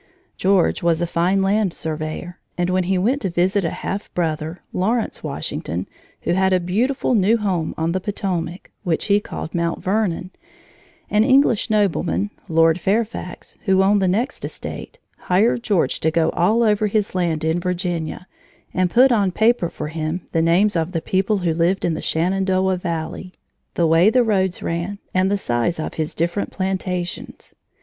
George 0.35 0.81
was 0.81 0.99
a 0.99 1.05
fine 1.05 1.43
land 1.43 1.75
surveyor, 1.75 2.39
and 2.57 2.71
when 2.71 2.85
he 2.85 2.97
went 2.97 3.21
to 3.21 3.29
visit 3.29 3.63
a 3.63 3.69
half 3.69 4.11
brother, 4.15 4.63
Lawrence 4.73 5.21
Washington, 5.21 5.87
who 6.21 6.31
had 6.31 6.51
a 6.51 6.59
beautiful 6.59 7.13
new 7.13 7.37
home 7.37 7.75
on 7.77 7.91
the 7.91 7.99
Potomac, 7.99 8.71
which 8.83 9.05
he 9.05 9.19
called 9.19 9.53
Mount 9.53 9.79
Vernon, 9.83 10.31
an 11.11 11.23
English 11.23 11.69
nobleman, 11.69 12.31
Lord 12.49 12.79
Fairfax, 12.79 13.57
who 13.65 13.83
owned 13.83 14.01
the 14.01 14.07
next 14.07 14.43
estate, 14.43 14.97
hired 15.17 15.61
George 15.61 15.99
to 15.99 16.09
go 16.09 16.31
all 16.31 16.63
over 16.63 16.87
his 16.87 17.13
land 17.13 17.43
in 17.43 17.59
Virginia 17.59 18.25
and 18.73 18.89
put 18.89 19.11
on 19.11 19.31
paper 19.31 19.69
for 19.69 19.89
him 19.89 20.21
the 20.31 20.41
names 20.41 20.75
of 20.75 20.93
the 20.93 21.01
people 21.03 21.37
who 21.37 21.53
lived 21.53 21.85
in 21.85 21.93
the 21.93 22.01
Shenandoah 22.01 22.77
valley, 22.77 23.33
the 23.75 23.85
way 23.85 24.09
the 24.09 24.23
roads 24.23 24.63
ran, 24.63 24.97
and 25.13 25.29
the 25.29 25.37
size 25.37 25.79
of 25.79 25.93
his 25.93 26.15
different 26.15 26.49
plantations. 26.49 27.53